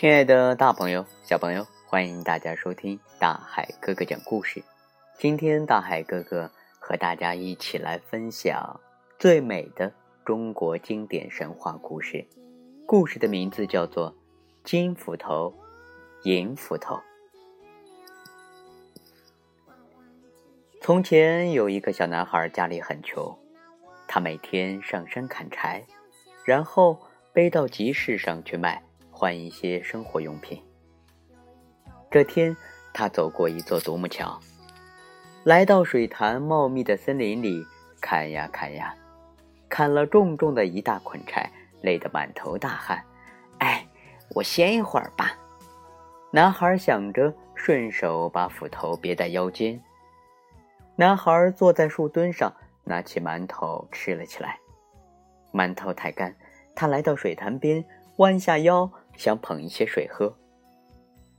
[0.00, 4.64] 亲爱的大朋友、小朋友，欢迎大家收听大海哥哥讲故事。
[5.18, 8.80] 今天，大海哥哥和大家一起来分享
[9.18, 9.92] 最美的
[10.24, 12.26] 中国经典神话故事。
[12.86, 14.10] 故事的名字叫做
[14.64, 15.52] 《金斧头、
[16.22, 16.94] 银斧头》。
[20.80, 23.38] 从前有一个小男孩，家里很穷，
[24.08, 25.84] 他每天上山砍柴，
[26.46, 26.98] 然后
[27.34, 28.82] 背到集市上去卖。
[29.20, 30.58] 换一些生活用品。
[32.10, 32.56] 这天，
[32.90, 34.40] 他走过一座独木桥，
[35.44, 37.62] 来到水潭茂密的森林里，
[38.00, 38.94] 砍呀砍呀，
[39.68, 41.50] 砍了重重的一大捆柴，
[41.82, 43.04] 累得满头大汗。
[43.58, 43.86] 哎，
[44.34, 45.38] 我歇一会儿吧。
[46.30, 49.78] 男孩想着，顺手把斧头别在腰间。
[50.96, 52.50] 男孩坐在树墩上，
[52.84, 54.58] 拿起馒头吃了起来。
[55.52, 56.34] 馒头太干，
[56.74, 57.84] 他来到水潭边，
[58.16, 58.90] 弯下腰。
[59.16, 60.36] 想捧一些水喝，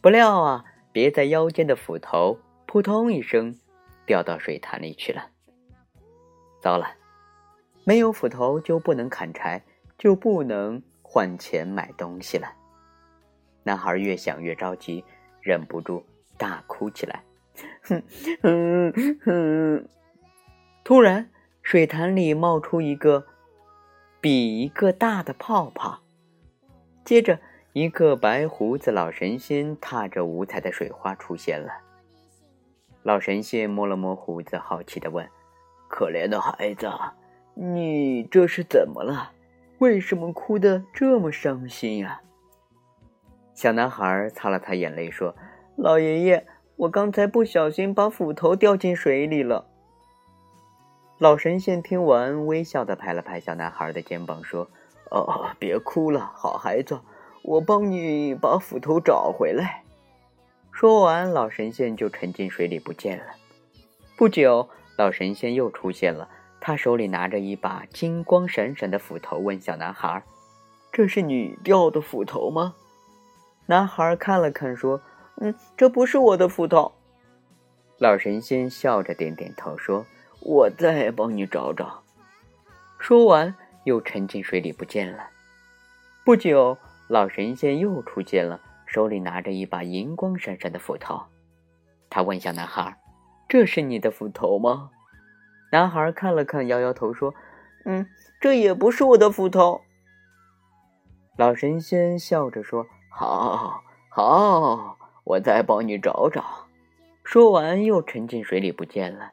[0.00, 3.58] 不料啊，别在腰间的斧头扑通一声
[4.06, 5.30] 掉到水潭里去了。
[6.62, 6.94] 糟了，
[7.84, 9.62] 没有斧头就不能砍柴，
[9.98, 12.54] 就不能换钱买东西了。
[13.62, 15.04] 男孩越想越着急，
[15.42, 16.06] 忍不住
[16.38, 17.22] 大哭起来。
[17.82, 18.02] 哼
[18.42, 18.92] 哼
[19.24, 19.88] 哼！
[20.82, 21.30] 突然，
[21.62, 23.26] 水潭里冒出一个
[24.20, 26.00] 比一个大的泡泡，
[27.04, 27.38] 接着。
[27.76, 31.74] 一个白胡子老神仙踏着五彩的水花出现了。
[33.02, 35.28] 老神仙摸了摸胡子，好奇地问
[35.86, 36.90] ：“可怜的孩子，
[37.52, 39.32] 你这是怎么了？
[39.76, 42.22] 为什么哭得这么伤心呀？”
[43.52, 45.36] 小男孩擦了擦眼泪说
[45.76, 49.66] ：“老爷爷，我刚才不小心把斧头掉进水里了。”
[51.20, 54.70] 老神仙听完，微笑地拍了拍小男孩的肩膀，说
[55.12, 57.00] ：“哦，别哭了，好孩子。”
[57.46, 59.84] 我帮你把斧头找回来。
[60.72, 63.24] 说完，老神仙就沉进水里不见了。
[64.16, 64.68] 不久，
[64.98, 66.28] 老神仙又出现了，
[66.60, 70.24] 他手里拿着一把金光闪闪的斧头，问小男孩
[70.90, 72.74] ：“这是你掉的斧头吗？”
[73.66, 75.00] 男孩看了看，说
[75.38, 76.92] ：“嗯，这不是我的斧头。”
[77.98, 80.04] 老神仙笑着点点头，说
[80.42, 82.02] ：“我再帮你找找。”
[82.98, 83.54] 说完，
[83.84, 85.30] 又沉进水里不见了。
[86.24, 86.76] 不久。
[87.08, 91.22] 老神仙又出现了，手里拿着一把银光闪闪的斧头。
[92.10, 92.98] 他问小男孩
[93.48, 94.90] ：“这是你的斧头吗？”
[95.70, 97.32] 男孩看了看，摇摇头说
[97.86, 98.08] ：“嗯，
[98.40, 99.82] 这也不是我的斧头。”
[101.38, 106.66] 老神仙笑着说：“好，好，我再帮你找找。”
[107.22, 109.32] 说完，又沉进水里不见了。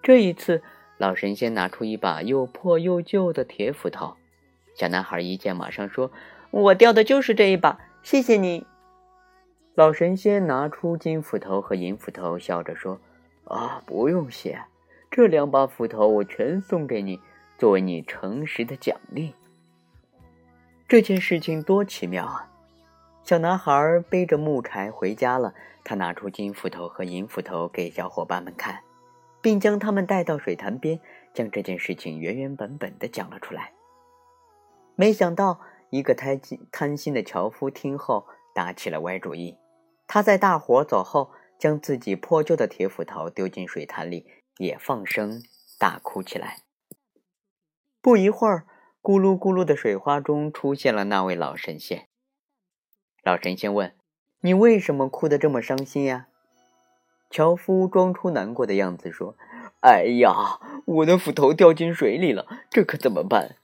[0.00, 0.62] 这一次，
[0.98, 4.16] 老神仙拿出一把又破又旧的铁斧头。
[4.76, 6.12] 小男孩一见，马上说。
[6.54, 8.64] 我掉的就是这一把，谢谢你。
[9.74, 13.00] 老神仙拿出金斧头和银斧头，笑着说
[13.42, 14.62] ：“啊，不用谢，
[15.10, 17.18] 这两把斧头我全送给你，
[17.58, 19.34] 作为你诚实的奖励。”
[20.86, 22.48] 这件事情多奇妙啊！
[23.24, 28.78] 小男孩背着木柴回家了，他拿出金斧头和银斧头给小伙伴们看，
[29.42, 31.00] 并将他们带到水潭边，
[31.32, 33.72] 将这件事情原原本本的讲了出来。
[34.94, 35.58] 没想到。
[35.94, 39.56] 一个贪心贪心的樵夫听后打起了歪主意，
[40.08, 44.26] 他在大伙走后，将自己破旧的铁斧头丢进水潭里，
[44.58, 45.40] 也放声
[45.78, 46.62] 大哭起来。
[48.02, 48.66] 不一会儿，
[49.00, 52.08] 咕噜咕噜的水花中出现了那位老神仙。
[53.22, 53.94] 老神仙问
[54.42, 56.26] ：“你为什么哭得这么伤心呀？”
[57.30, 59.36] 樵夫装出难过的样子说
[59.78, 63.54] ：“哎呀，我的斧头掉进水里了，这可怎么办？”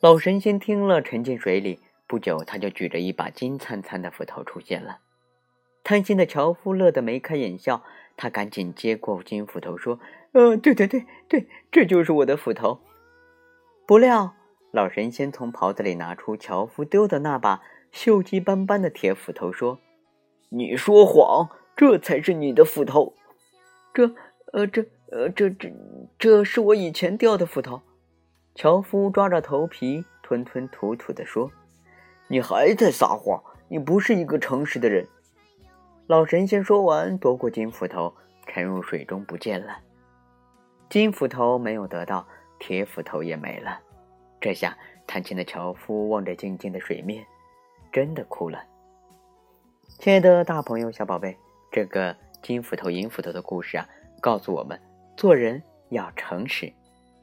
[0.00, 1.78] 老神仙听了，沉进水里。
[2.06, 5.00] 不久，他就举着一把金灿灿的斧头出现了。
[5.84, 7.84] 贪心的樵夫乐得眉开眼笑，
[8.16, 10.00] 他赶紧接过金斧头，说
[10.32, 12.80] ：“呃，对对对对，这就是我的斧头。”
[13.86, 14.34] 不料，
[14.70, 17.60] 老神仙从袍子里拿出樵夫丢的那把
[17.92, 19.80] 锈迹斑斑的铁斧头，说
[20.48, 23.12] ：“你说谎，这才是你的斧头。
[23.92, 24.14] 这……
[24.54, 24.86] 呃，这……
[25.10, 25.50] 呃，这……
[25.50, 25.70] 这……
[26.18, 27.82] 这是我以前掉的斧头。”
[28.60, 31.50] 樵夫抓着头皮，吞吞吐吐地说
[32.28, 33.42] ：“你还在撒谎！
[33.68, 35.08] 你不是一个诚实的人。”
[36.06, 38.14] 老神仙说完，夺过金斧头，
[38.46, 39.78] 沉入水中不见了。
[40.90, 42.28] 金斧头没有得到，
[42.58, 43.80] 铁斧头也没了。
[44.38, 47.24] 这下，贪心的樵夫望着静静的水面，
[47.90, 48.62] 真的哭了。
[49.88, 51.34] 亲爱的大朋友、小宝贝，
[51.72, 53.88] 这个金斧头、银斧头的故事啊，
[54.20, 54.78] 告诉我们
[55.16, 56.70] 做人要诚实。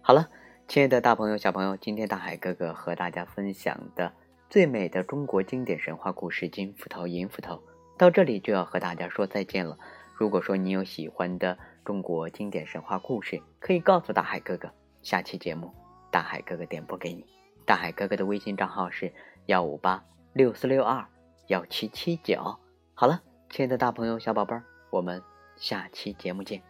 [0.02, 0.28] 好了。
[0.68, 4.12] 亲爱的大朋友、小朋友，今天大海哥哥和大家分享的
[4.50, 7.64] 最美的中国经典神话故事金斧头、银斧头，
[7.98, 9.78] 到这里就要和大家说再见了。
[10.14, 14.70] 如果说你有喜欢的中国经典神话故事，可以告诉大海哥哥，
[15.04, 15.74] 下期节目
[16.12, 17.26] 大海哥哥点播给你。
[17.66, 19.14] 大海哥哥的微信账号是
[19.46, 20.04] 幺五八
[20.34, 21.08] 六四六二
[21.48, 22.60] 幺七七九。
[22.94, 25.24] 好了，亲爱的大朋友、小宝贝儿，我们
[25.56, 26.62] 下期节目见。